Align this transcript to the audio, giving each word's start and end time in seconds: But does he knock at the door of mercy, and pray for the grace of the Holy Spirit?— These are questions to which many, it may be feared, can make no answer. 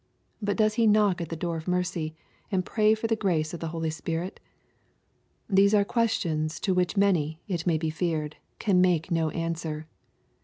But 0.41 0.57
does 0.57 0.73
he 0.81 0.87
knock 0.87 1.21
at 1.21 1.29
the 1.29 1.35
door 1.35 1.57
of 1.57 1.67
mercy, 1.67 2.15
and 2.51 2.65
pray 2.65 2.95
for 2.95 3.05
the 3.05 3.15
grace 3.15 3.53
of 3.53 3.59
the 3.59 3.67
Holy 3.67 3.91
Spirit?— 3.91 4.39
These 5.47 5.75
are 5.75 5.85
questions 5.85 6.59
to 6.61 6.73
which 6.73 6.97
many, 6.97 7.39
it 7.47 7.67
may 7.67 7.77
be 7.77 7.91
feared, 7.91 8.37
can 8.57 8.81
make 8.81 9.11
no 9.11 9.29
answer. 9.29 9.85